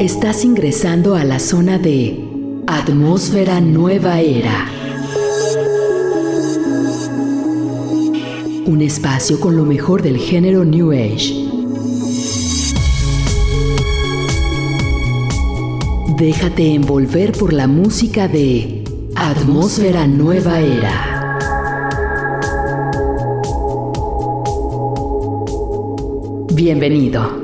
[0.00, 2.24] Estás ingresando a la zona de
[2.66, 4.66] Atmósfera Nueva Era.
[8.64, 11.34] Un espacio con lo mejor del género New Age.
[16.16, 21.07] Déjate envolver por la música de Atmósfera Nueva Era.
[26.58, 27.37] Bienvenido.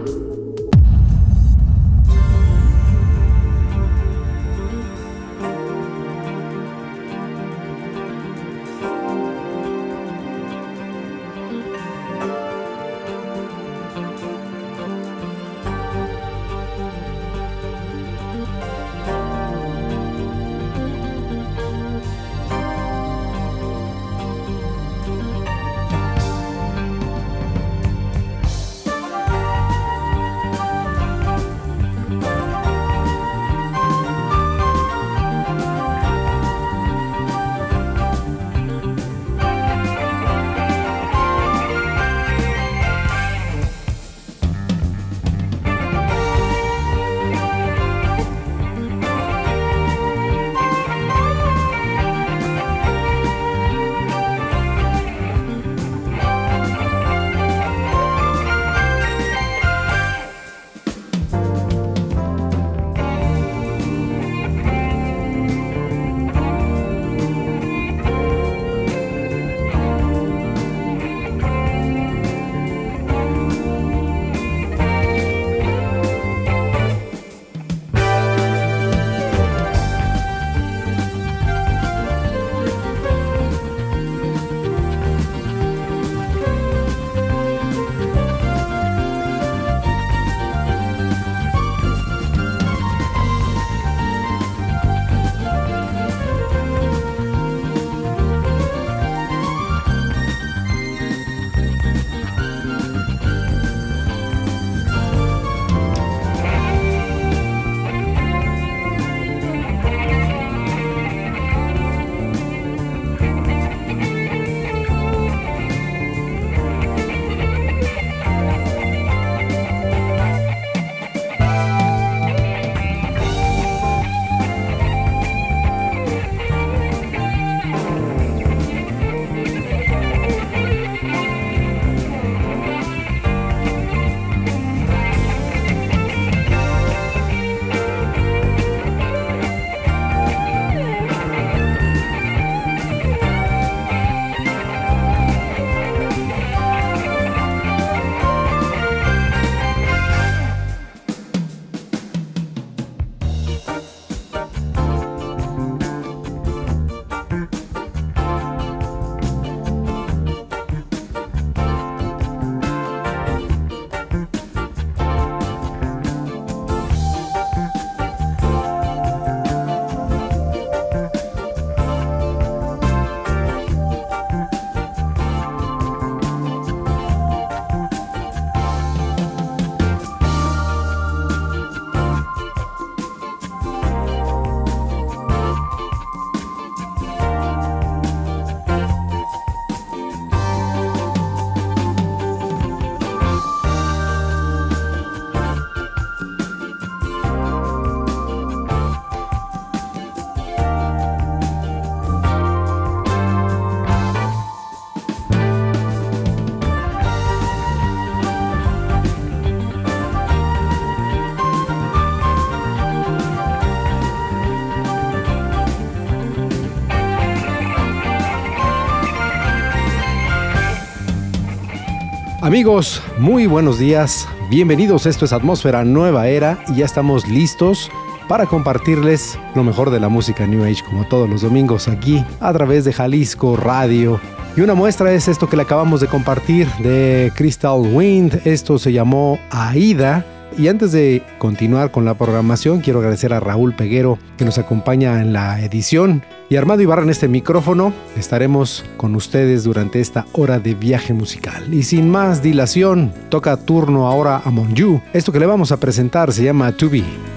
[222.55, 224.29] Amigos, muy buenos días.
[224.49, 225.07] Bienvenidos.
[225.07, 227.91] Esto es Atmósfera Nueva Era y ya estamos listos
[228.29, 232.53] para compartirles lo mejor de la música New Age como todos los domingos aquí a
[232.53, 234.21] través de Jalisco Radio.
[234.57, 238.41] Y una muestra es esto que le acabamos de compartir de Crystal Wind.
[238.45, 240.25] Esto se llamó Aida.
[240.57, 245.21] Y antes de continuar con la programación, quiero agradecer a Raúl Peguero que nos acompaña
[245.21, 247.93] en la edición y Armando Ibarra en este micrófono.
[248.17, 251.75] Estaremos con ustedes durante esta hora de viaje musical.
[251.75, 255.01] Y sin más dilación, toca turno ahora a Monju.
[255.13, 257.34] Esto que le vamos a presentar se llama To Be.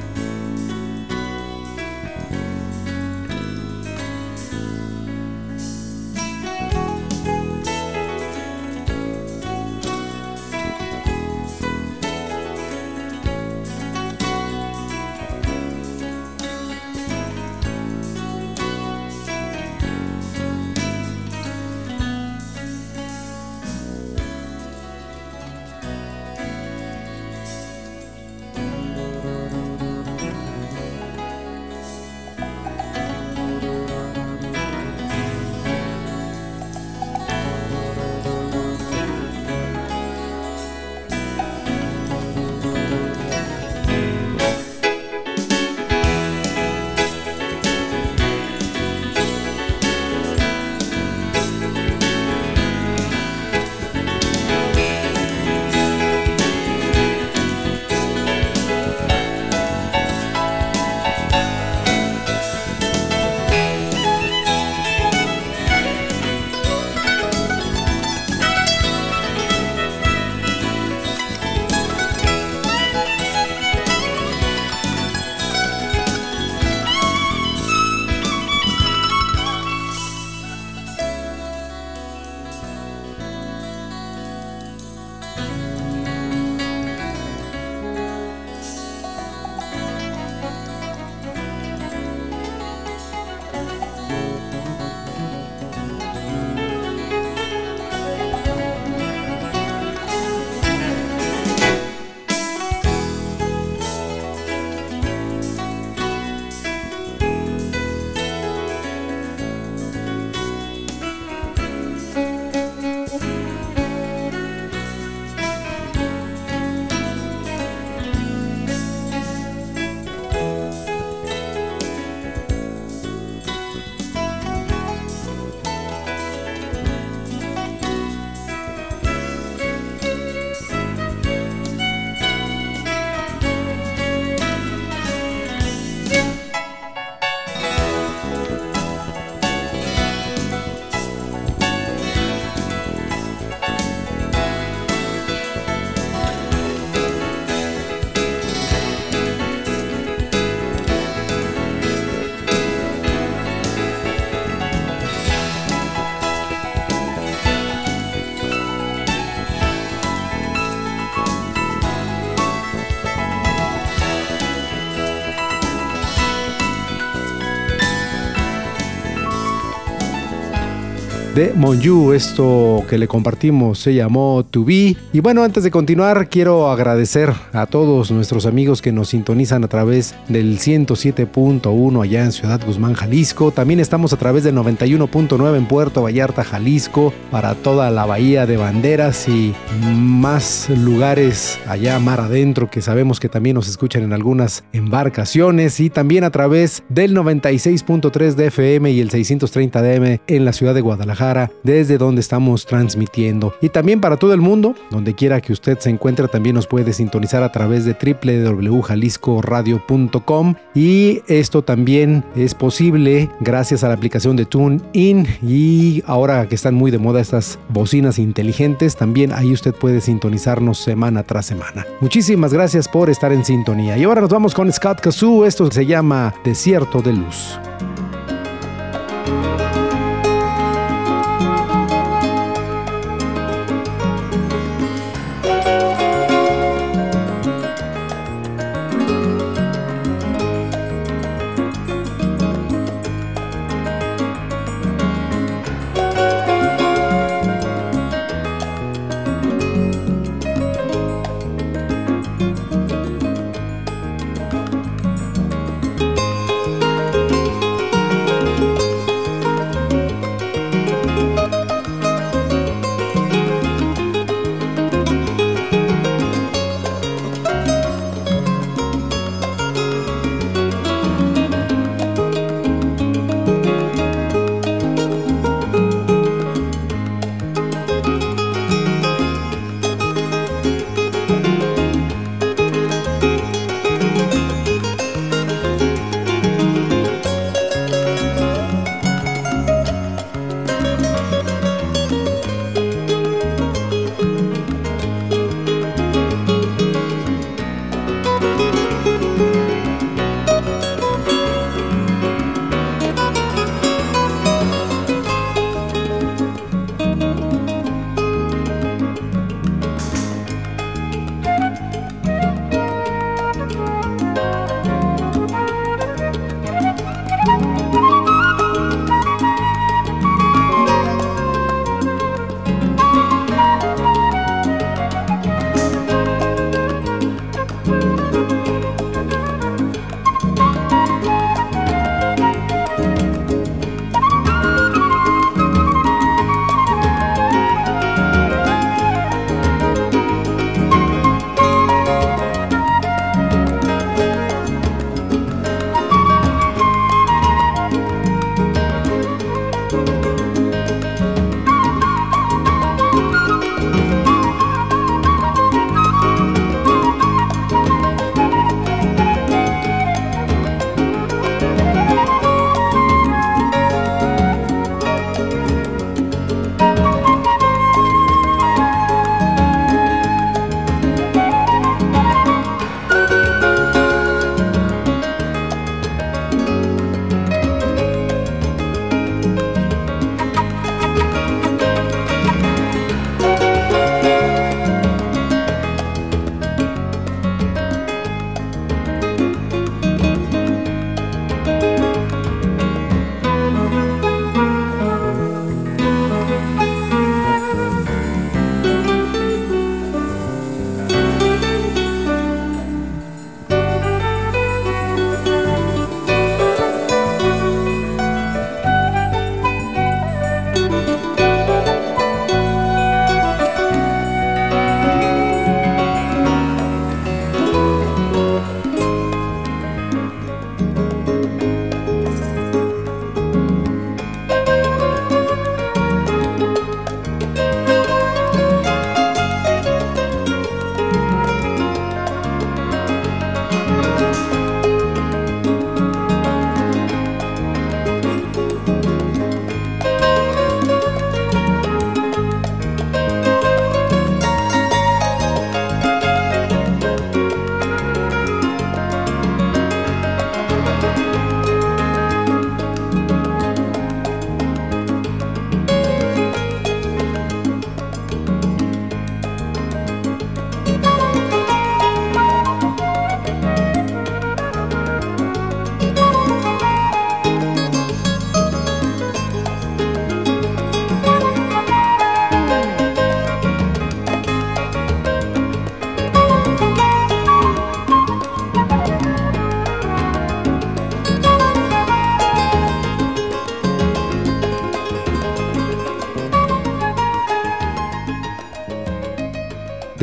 [171.37, 172.13] De Monju.
[172.13, 174.97] Esto que le compartimos se llamó To Be.
[175.13, 179.67] Y bueno, antes de continuar, quiero agradecer a todos nuestros amigos que nos sintonizan a
[179.67, 183.51] través del 107.1 allá en Ciudad Guzmán, Jalisco.
[183.51, 188.57] También estamos a través del 91.9 en Puerto Vallarta, Jalisco, para toda la bahía de
[188.57, 189.53] Banderas y
[189.93, 195.91] más lugares allá mar adentro que sabemos que también nos escuchan en algunas embarcaciones y
[195.91, 200.81] también a través del 96.3 de FM y el 630 DM en la ciudad de
[200.81, 201.26] Guadalajara,
[201.63, 203.53] desde donde estamos transmitiendo.
[203.61, 206.91] Y también para todo el mundo, donde quiera que usted se encuentre, también nos puede
[206.93, 214.45] sintonizar a través de www.jaliscoradio.com y esto también es posible gracias a la aplicación de
[214.45, 220.01] TuneIn y ahora que están muy de moda estas bocinas inteligentes, también ahí usted puede
[220.01, 221.85] sintonizarnos semana tras semana.
[222.01, 223.97] Muchísimas gracias por estar en sintonía.
[223.97, 227.59] Y ahora nos vamos con Scott Kazoo, esto se llama Desierto de Luz.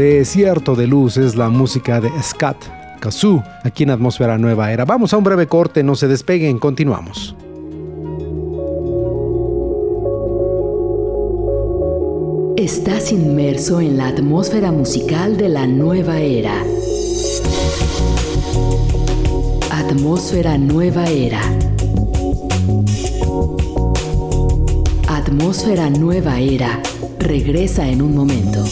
[0.05, 2.59] Desierto de Luz es la música de Scat
[3.01, 4.85] Kazoo aquí en Atmósfera Nueva Era.
[4.85, 7.35] Vamos a un breve corte, no se despeguen, continuamos.
[12.59, 16.55] Estás inmerso en la atmósfera musical de la nueva era.
[19.71, 21.41] Atmósfera Nueva Era.
[25.09, 26.79] Atmósfera Nueva Era
[27.19, 28.63] regresa en un momento.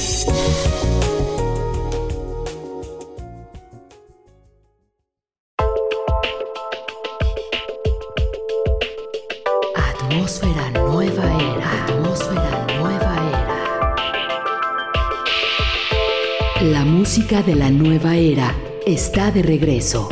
[17.46, 18.54] De la nueva era
[18.86, 20.08] está de regreso.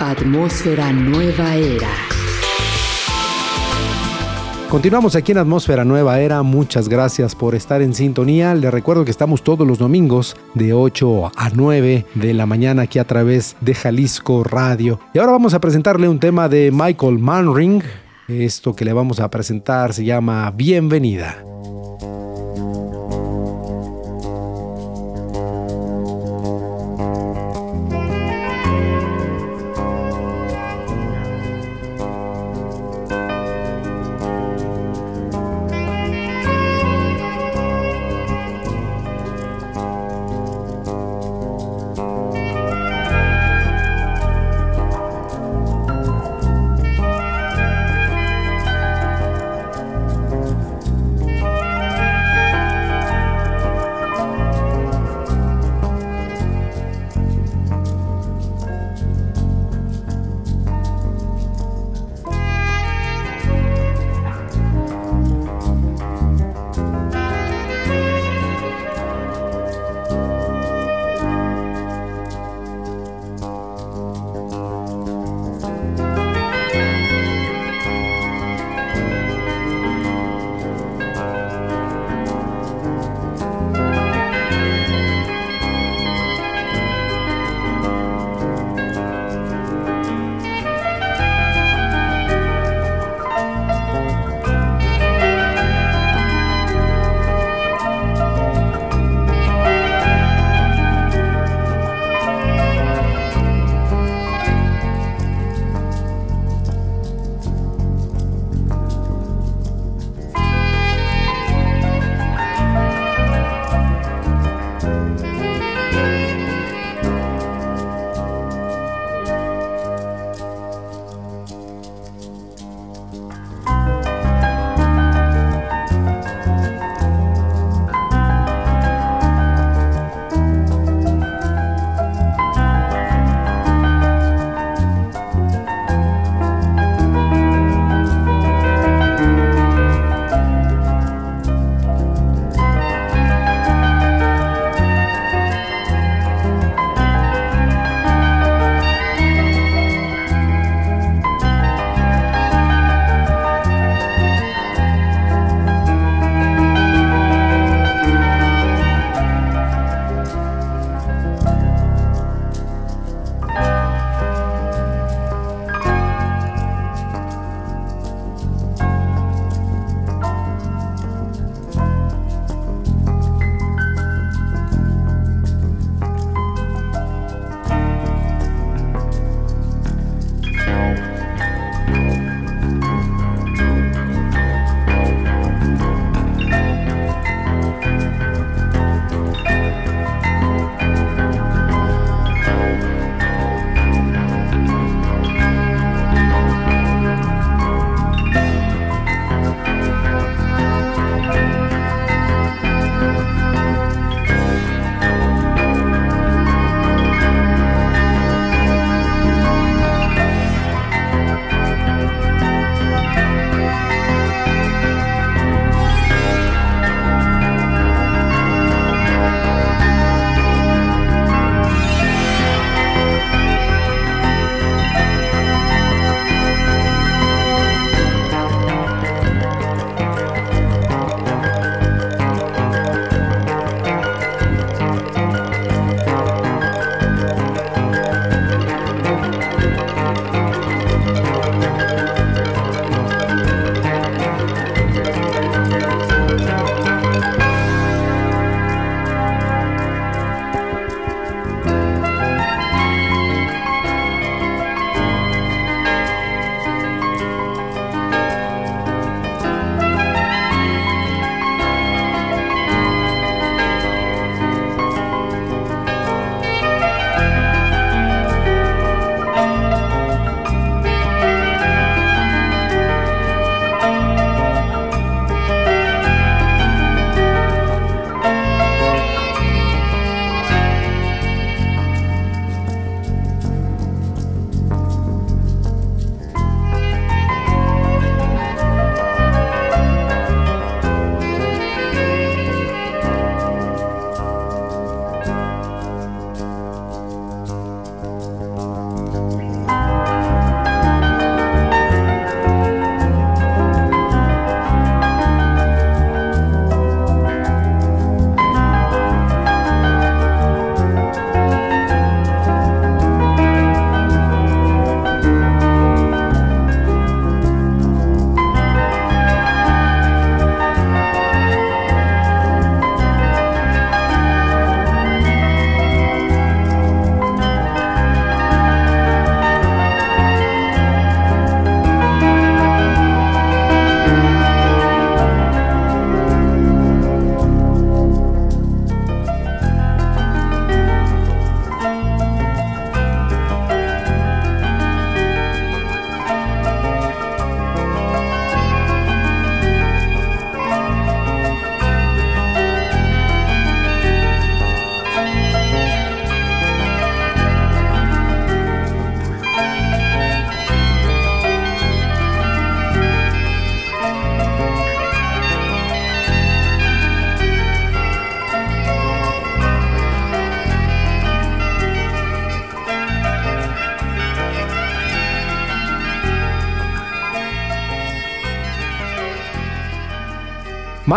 [0.00, 1.88] Atmósfera Nueva Era.
[4.68, 6.42] Continuamos aquí en Atmósfera Nueva Era.
[6.42, 8.54] Muchas gracias por estar en sintonía.
[8.54, 12.98] Les recuerdo que estamos todos los domingos de 8 a 9 de la mañana aquí
[12.98, 14.98] a través de Jalisco Radio.
[15.14, 17.82] Y ahora vamos a presentarle un tema de Michael Manring.
[18.26, 21.44] Esto que le vamos a presentar se llama Bienvenida.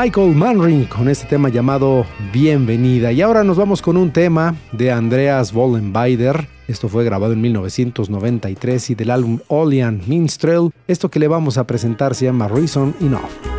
[0.02, 3.12] Michael Manring con este tema llamado Bienvenida.
[3.12, 6.48] Y ahora nos vamos con un tema de Andreas Vollenbeider.
[6.70, 10.72] Esto fue grabado en 1993 y del álbum Olian Minstrel.
[10.88, 13.59] Esto que le vamos a presentar se llama Reason Enough.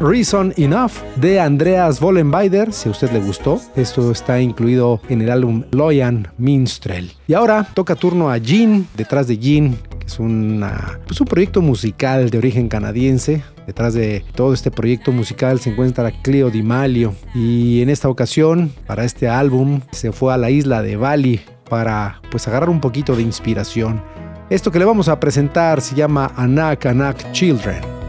[0.00, 3.60] Reason Enough de Andreas Vollenbeider, si a usted le gustó.
[3.76, 7.12] Esto está incluido en el álbum Loyan Minstrel.
[7.26, 11.60] Y ahora toca turno a Jean, detrás de Jean, que es una, pues un proyecto
[11.60, 13.44] musical de origen canadiense.
[13.66, 17.14] Detrás de todo este proyecto musical se encuentra Cleo Di Malio.
[17.34, 22.22] Y en esta ocasión, para este álbum, se fue a la isla de Bali para
[22.30, 24.02] pues agarrar un poquito de inspiración.
[24.48, 27.99] Esto que le vamos a presentar se llama Anak Anak Children.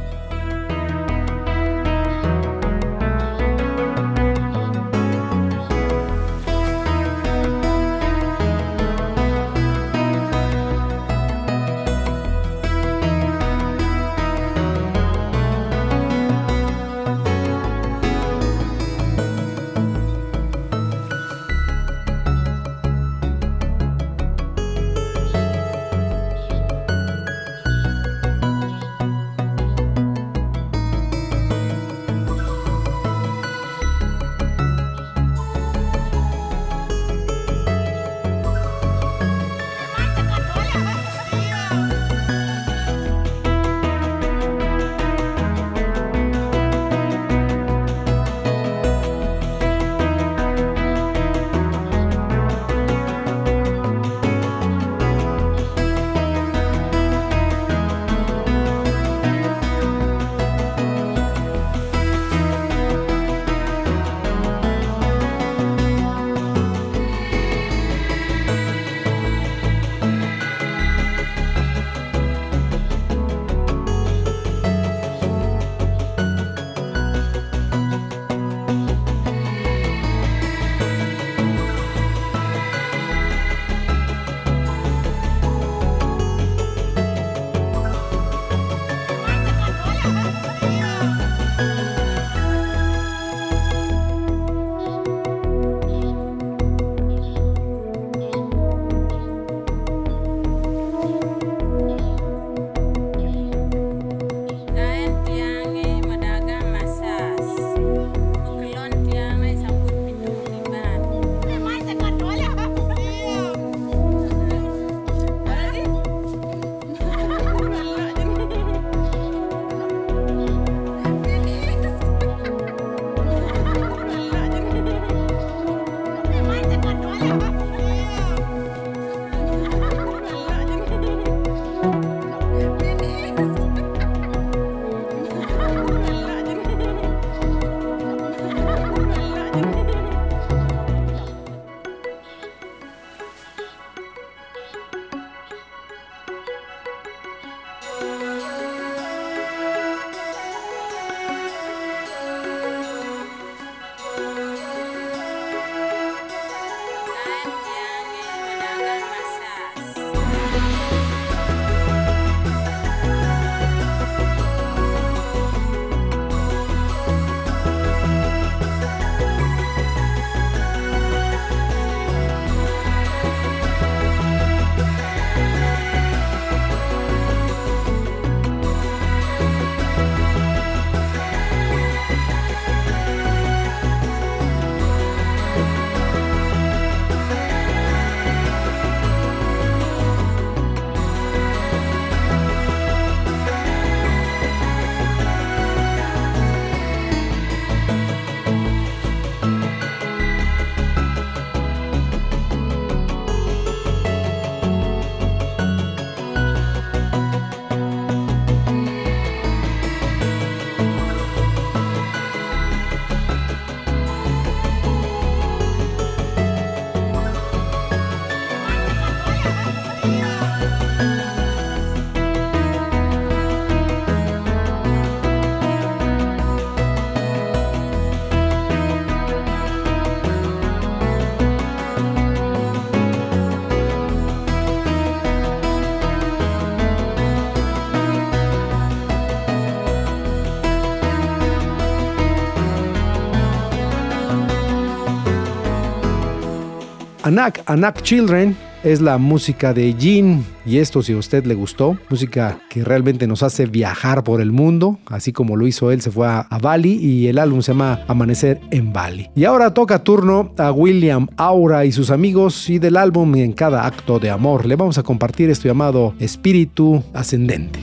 [247.31, 251.97] Anak, Anak Children es la música de Jin y esto si a usted le gustó,
[252.09, 256.11] música que realmente nos hace viajar por el mundo, así como lo hizo él, se
[256.11, 259.29] fue a, Bali y el álbum se llama Amanecer en Bali.
[259.33, 263.87] Y ahora toca turno a William Aura y sus amigos y del álbum en cada
[263.87, 267.79] acto de amor le vamos a compartir esto llamado Espíritu Ascendente.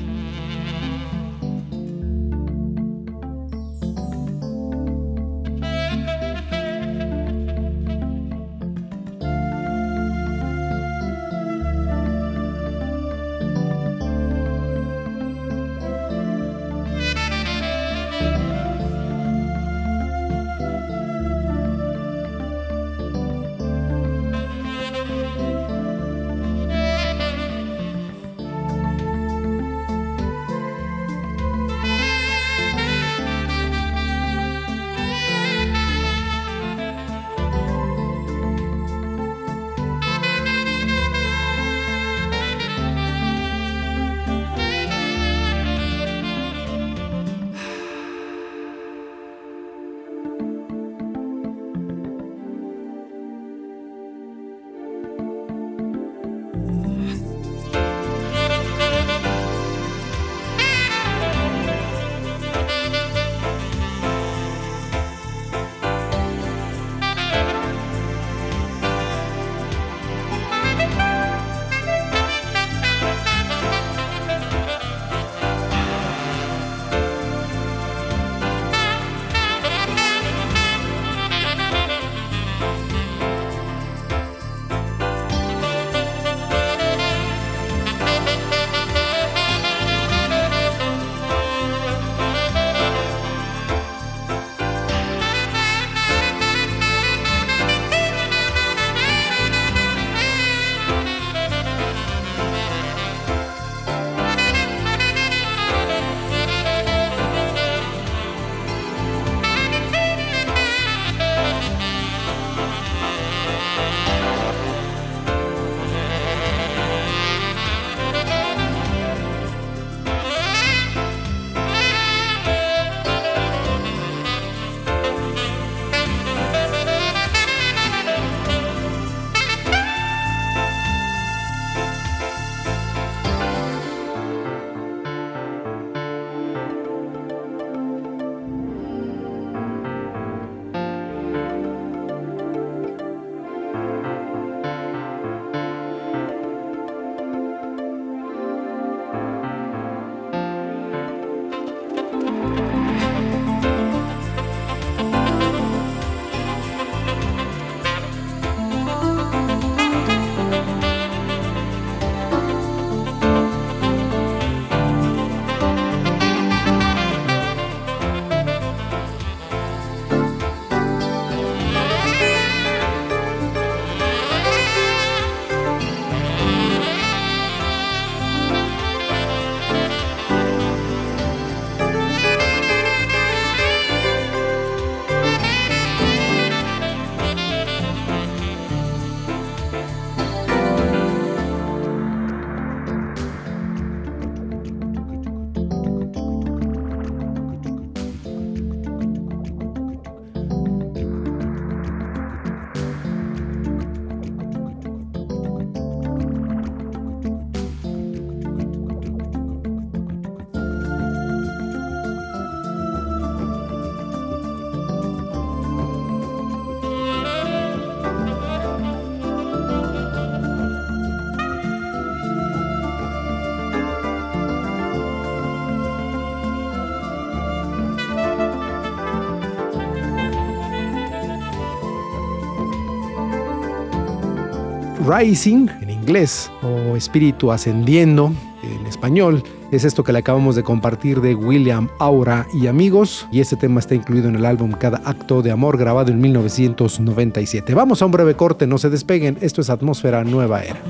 [235.09, 238.31] Rising en inglés o Espíritu Ascendiendo
[238.63, 239.43] en español.
[239.73, 243.81] Es esto que le acabamos de compartir de William Aura y amigos y este tema
[243.81, 247.75] está incluido en el álbum Cada Acto de Amor grabado en 1997.
[247.75, 250.81] Vamos a un breve corte, no se despeguen, esto es Atmósfera Nueva Era.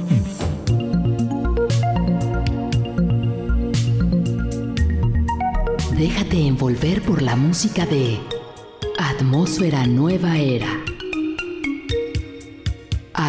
[5.96, 8.18] Déjate envolver por la música de
[8.98, 10.87] Atmósfera Nueva Era.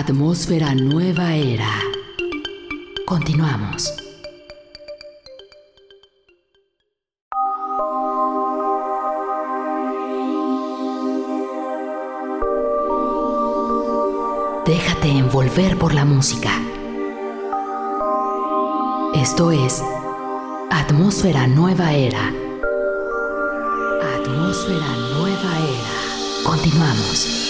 [0.10, 1.70] Atmósfera Nueva Era.
[3.06, 3.94] Continuamos.
[14.66, 16.50] Déjate envolver por la música.
[19.14, 19.84] Esto es
[20.72, 22.34] Atmósfera Nueva Era.
[24.18, 24.88] Atmósfera
[25.20, 26.44] Nueva Era.
[26.44, 27.49] Continuamos.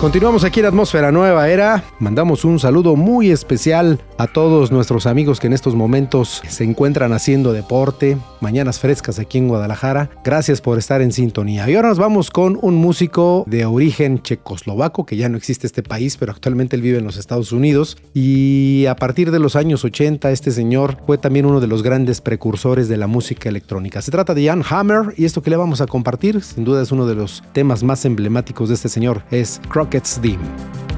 [0.00, 1.82] Continuamos aquí en Atmósfera Nueva Era.
[2.00, 7.14] Mandamos un saludo muy especial a todos nuestros amigos que en estos momentos se encuentran
[7.14, 10.10] haciendo deporte, mañanas frescas aquí en Guadalajara.
[10.22, 11.68] Gracias por estar en sintonía.
[11.68, 15.82] Y ahora nos vamos con un músico de origen checoslovaco, que ya no existe este
[15.82, 17.96] país, pero actualmente él vive en los Estados Unidos.
[18.12, 22.20] Y a partir de los años 80, este señor fue también uno de los grandes
[22.20, 24.02] precursores de la música electrónica.
[24.02, 26.92] Se trata de Jan Hammer y esto que le vamos a compartir, sin duda es
[26.92, 30.95] uno de los temas más emblemáticos de este señor, es Crockett's Dim.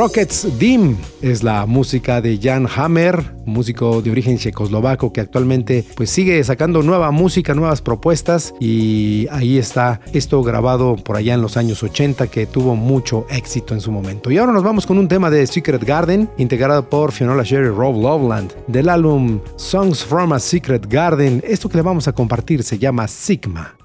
[0.00, 6.08] Rockets Dim es la música de Jan Hammer, músico de origen checoslovaco que actualmente pues
[6.08, 11.58] sigue sacando nueva música, nuevas propuestas y ahí está esto grabado por allá en los
[11.58, 14.30] años 80 que tuvo mucho éxito en su momento.
[14.30, 18.00] Y ahora nos vamos con un tema de Secret Garden integrado por Fiona Sherry Rob
[18.00, 21.42] Loveland del álbum Songs from a Secret Garden.
[21.46, 23.79] Esto que le vamos a compartir se llama Sigma.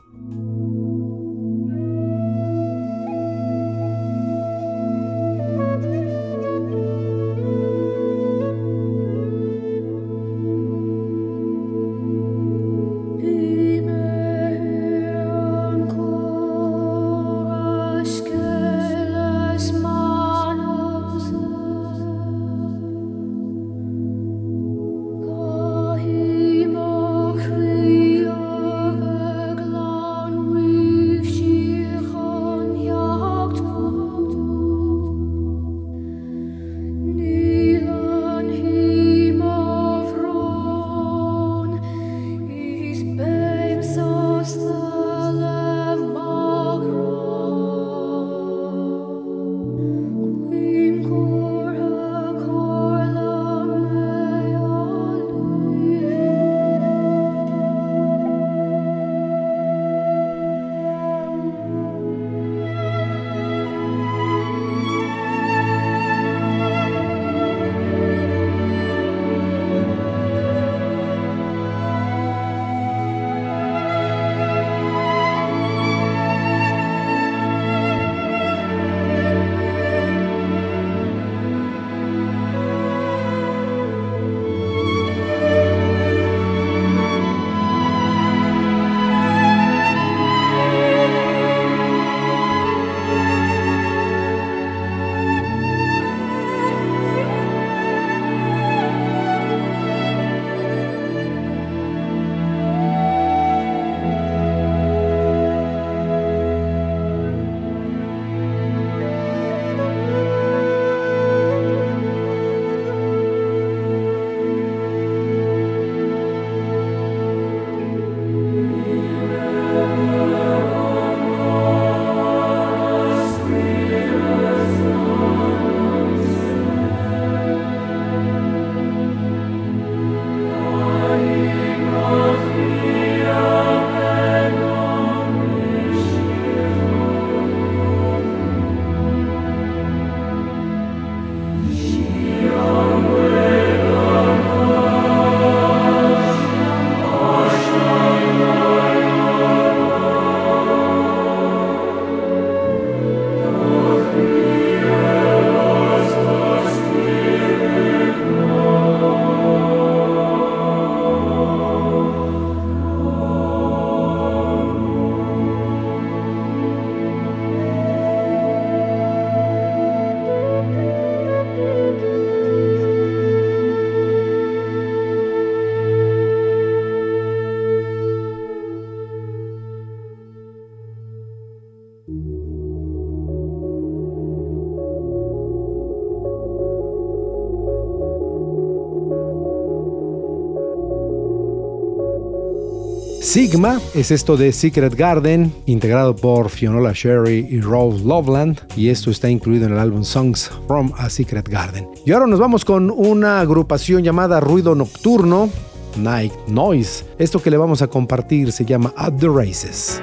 [193.94, 199.30] Es esto de Secret Garden, integrado por Fionnuala Sherry y Rose Loveland, y esto está
[199.30, 201.88] incluido en el álbum Songs from a Secret Garden.
[202.06, 205.50] Y ahora nos vamos con una agrupación llamada Ruido Nocturno,
[205.98, 207.06] Night Noise.
[207.18, 210.02] Esto que le vamos a compartir se llama At the Races.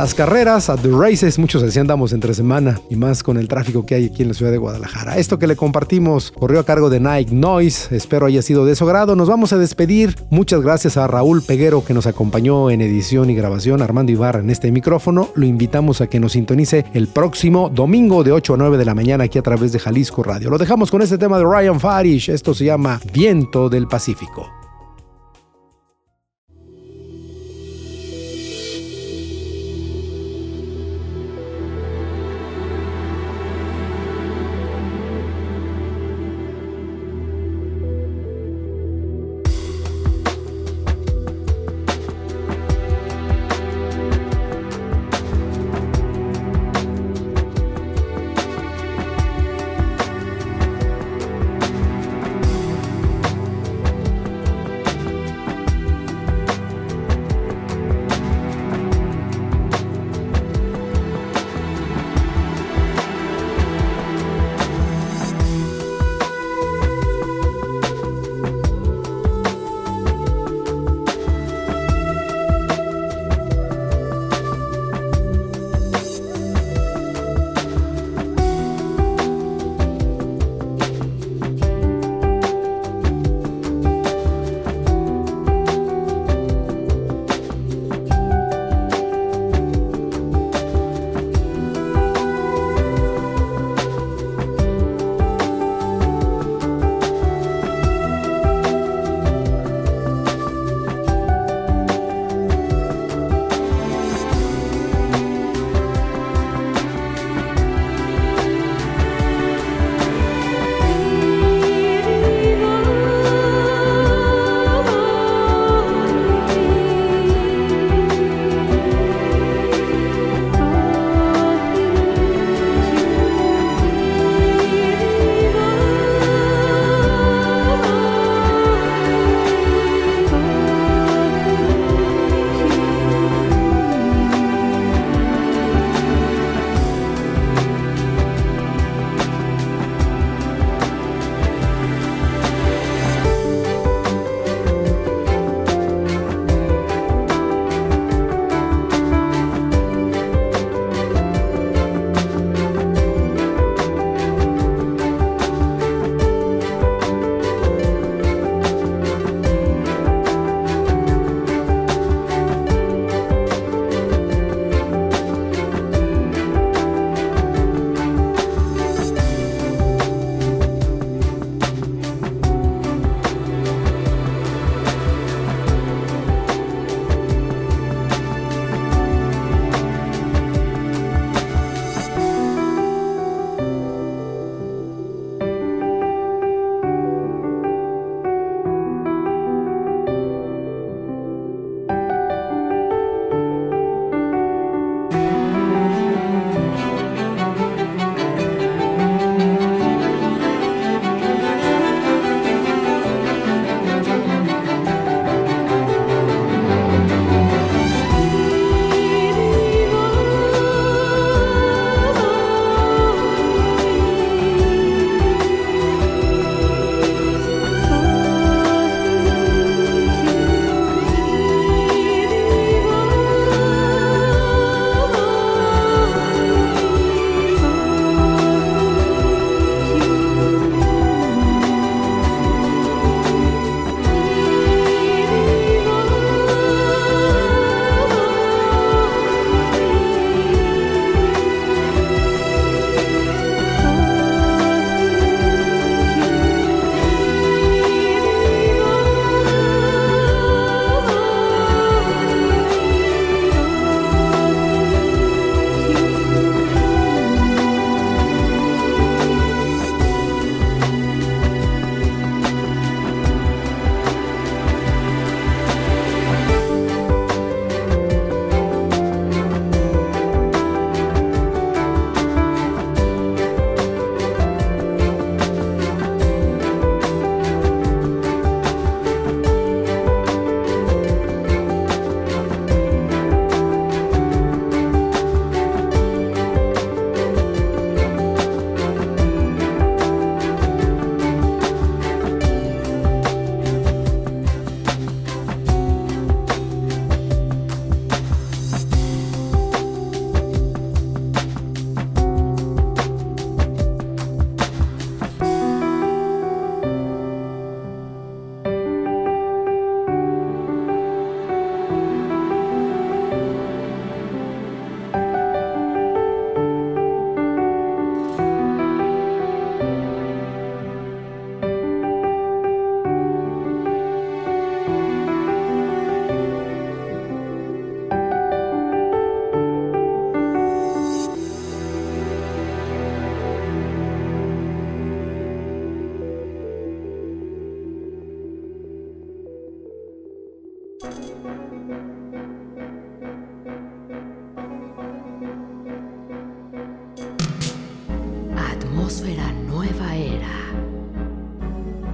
[0.00, 1.38] Las carreras, a the races.
[1.38, 4.34] Muchos así andamos entre semana y más con el tráfico que hay aquí en la
[4.34, 5.18] ciudad de Guadalajara.
[5.18, 7.94] Esto que le compartimos corrió a cargo de Nike Noise.
[7.94, 9.14] Espero haya sido de su grado.
[9.14, 10.16] Nos vamos a despedir.
[10.30, 13.82] Muchas gracias a Raúl Peguero que nos acompañó en edición y grabación.
[13.82, 15.28] Armando Ibarra en este micrófono.
[15.34, 18.94] Lo invitamos a que nos sintonice el próximo domingo de 8 a 9 de la
[18.94, 20.48] mañana aquí a través de Jalisco Radio.
[20.48, 22.30] Lo dejamos con este tema de Ryan Farish.
[22.30, 24.59] Esto se llama Viento del Pacífico.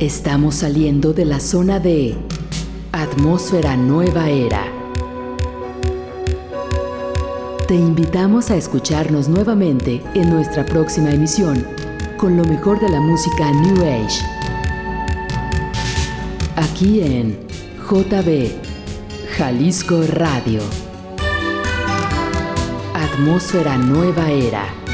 [0.07, 2.15] Estamos saliendo de la zona de
[2.93, 4.63] Atmósfera Nueva Era.
[7.67, 11.67] Te invitamos a escucharnos nuevamente en nuestra próxima emisión
[12.19, 14.25] con lo mejor de la música New Age.
[16.55, 17.37] Aquí en
[17.91, 18.53] JB
[19.37, 20.61] Jalisco Radio.
[22.95, 24.86] Atmósfera Nueva Era.